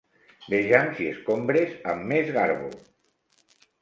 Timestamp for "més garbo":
2.13-2.73